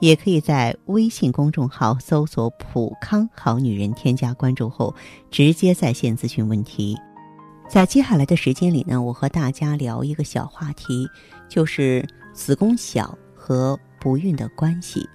[0.00, 4.94] 也可以在微信公众号搜索“普康好女人”，添加关注后
[5.30, 6.96] 直接在线咨询问题。
[7.68, 11.08] 在接下来的时间里呢，我和大家聊一个小话题，
[11.48, 15.08] 就是子宫小和不孕的关系。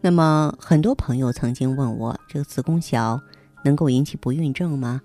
[0.00, 3.20] 那么，很多朋友曾经问我，这个子宫小
[3.64, 5.00] 能够引起不孕症吗？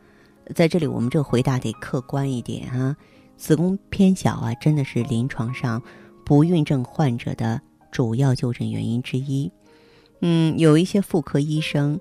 [0.53, 2.95] 在这里，我们这个回答得客观一点啊。
[3.37, 5.81] 子宫偏小啊，真的是临床上
[6.23, 7.59] 不孕症患者的。
[7.91, 9.51] 主要就诊原因之一，
[10.21, 11.99] 嗯，有一些妇科医生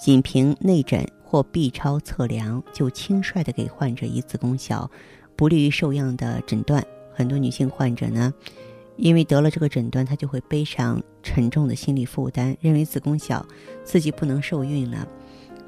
[0.00, 4.90] 仅凭内诊或 B 超测量就轻率的给患者以子宫小、
[5.36, 6.84] 不利于受样的诊断。
[7.12, 8.32] 很多女性患者呢，
[8.96, 13.44] 因为得了这个诊断，她就会背上沉重的心理负担，认为子宫小
[13.84, 15.06] 自己不能受孕了。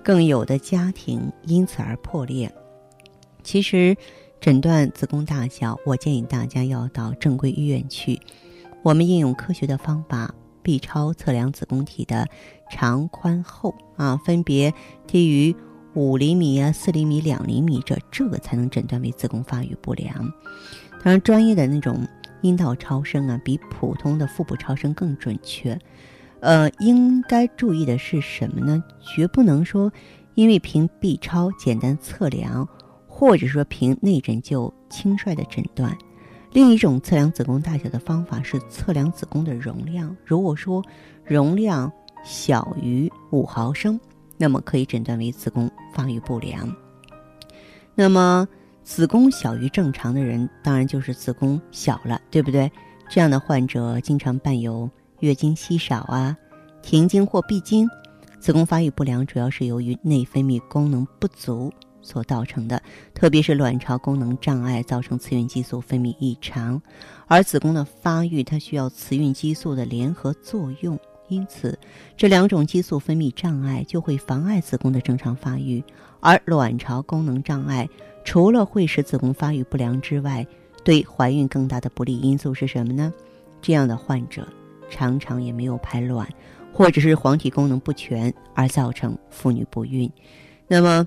[0.03, 2.53] 更有的家庭因此而破裂。
[3.43, 3.97] 其实，
[4.41, 8.21] 诊断子宫大小，我建议大家要到正规医院去。
[8.83, 10.33] 我们应用科学的方法
[10.63, 12.29] ，B 超测量子宫体的
[12.71, 14.73] 长、宽、厚啊，分别
[15.07, 15.55] 低于
[15.95, 20.15] 五厘米啊、四厘米、两厘米，这这个才能诊断为子宫发育不良。
[21.03, 22.07] 当然，专业的那种
[22.43, 25.77] 阴道超声啊，比普通的腹部超声更准确。
[26.41, 28.85] 呃，应该注意的是什么呢？
[29.01, 29.91] 绝不能说
[30.35, 32.69] 因为凭 B 超简单测量，
[33.09, 35.97] 或者说凭内诊就轻率的诊断。
[36.57, 40.17] 另一种测量子宫大小的方法是测量子宫的容量。
[40.25, 40.83] 如果说
[41.23, 41.93] 容量
[42.25, 44.01] 小于五毫升，
[44.39, 46.75] 那么可以诊断为子宫发育不良。
[47.95, 48.49] 那么
[48.83, 52.73] 子宫小于正常的人，当然就是子宫小了，对不对？
[53.11, 54.89] 这样的患者经常伴有
[55.21, 56.35] 月经稀少啊、
[56.81, 57.87] 停经或闭经。
[58.41, 61.71] 子宫发育不良主要是由于内分泌功能不足。
[62.07, 62.81] 所造成的，
[63.13, 66.81] 特别是卵巢功能障碍造成雌孕激素分泌异常，
[67.27, 71.77] 而子宫的发育它需要雌孕激素的联合作用，因此
[72.17, 75.83] 这两种激素分泌障碍就会妨碍子宫的正常发育。
[76.21, 77.89] 而卵巢功能障碍
[78.25, 80.47] 除了会使子宫发育不良之外，
[80.85, 83.13] 对怀孕更大的不利因素是什么呢？
[83.61, 84.47] 这样的患者
[84.89, 86.29] 常常也没有排卵，
[86.73, 90.11] 或者是黄体功能不全而造成妇女不孕。
[90.69, 91.07] 那么。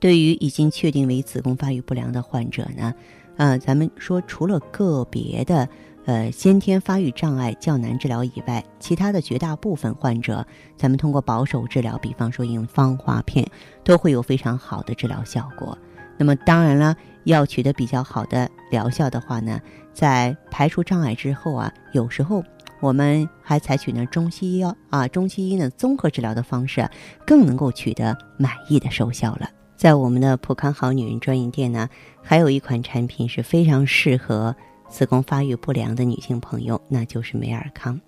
[0.00, 2.92] 对于已经确定为子宫发育不良的患者呢，
[3.36, 5.68] 呃，咱们说除了个别的
[6.04, 10.44] 呃先天发育障碍较难治疗以外，其他的绝大部分患者，
[10.76, 13.46] 咱们通过保守治疗，比方说用芳华片，
[13.84, 15.78] 都会有非常好的治疗效果。
[16.18, 19.60] 那么当然了，要取得比较好的疗效的话呢，
[19.92, 22.42] 在排除障碍之后啊，有时候
[22.80, 26.88] 我们还采取呢中西医啊中西医呢综合治疗的方式，
[27.26, 29.48] 更能够取得满意的收效了。
[29.82, 31.88] 在我们的普康好女人专营店呢，
[32.22, 34.54] 还有一款产品是非常适合
[34.88, 38.00] 子宫发育不良的女性朋友，那就是美尔康。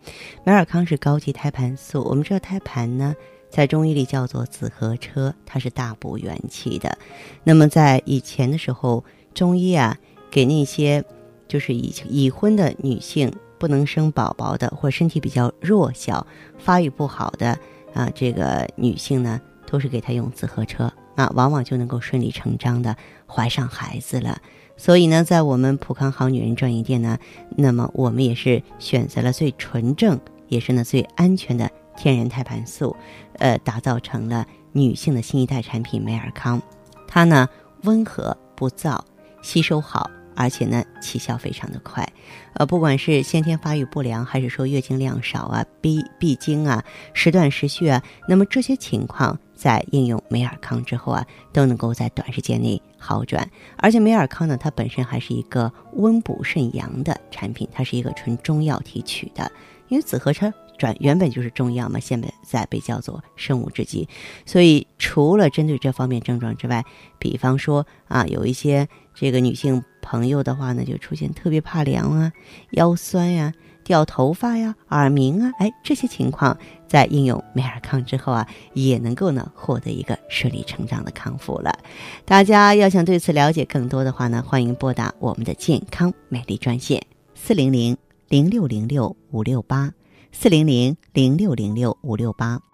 [0.44, 3.12] 美尔康是高级胎盘素，我们知道胎盘呢，
[3.50, 6.96] 在中医里叫做紫河车，它是大补元气的。
[7.42, 9.02] 那么在以前的时候，
[9.34, 9.98] 中医啊，
[10.30, 11.04] 给那些
[11.48, 16.24] 就是已已婚的女性不能生宝宝的，或身体比较弱小、
[16.56, 17.58] 发育不好的
[17.92, 20.88] 啊，这个女性呢，都是给她用紫河车。
[21.16, 24.40] 啊，往往就能够顺理成章的怀上孩子了。
[24.76, 27.18] 所以呢，在我们普康好女人专营店呢，
[27.56, 32.96] 那么我们也是选择了最纯正，也是呢最安全的天然胎盘素，
[33.38, 36.60] 呃，打造成了女性的新一代产品美尔康。
[37.06, 37.48] 它呢
[37.82, 38.98] 温和不燥，
[39.42, 40.10] 吸收好。
[40.36, 42.06] 而且呢，起效非常的快，
[42.54, 53.48] 呃，不管是先天发育不良，还是说月经量少啊、闭闭经啊、时断时续啊，那么这些情况在应用美尔康之后啊，都能够在短时间内好转。
[53.76, 59.50] 而且美尔康呢，它本身还是一个温补肾阳的产品，它是一个纯中药提取的，
[59.88, 60.52] 因为紫河车。
[60.76, 64.08] 转原本就是中药嘛，现在在被叫做生物制剂，
[64.44, 66.84] 所以除了针对这方面症状之外，
[67.18, 72.32] 比方说啊，有一些这个女性朋友的话呢，就出现特别怕凉啊、
[72.72, 73.52] 腰酸呀、
[73.84, 81.78] 掉头发呀、耳鸣啊，哎，这些情况在应用美尔康之后啊，也能够呢获得一个顺理成章的康复了。
[82.24, 87.00] 大家要想对此了解更多的话呢，欢迎拨打我们的健康美丽专线
[87.34, 87.96] 四零零
[88.28, 89.92] 零六零六五六八。
[90.36, 92.73] 四零零零六零六五六八。